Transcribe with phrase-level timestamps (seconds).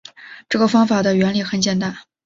[0.49, 1.95] 这个方法的原理很简单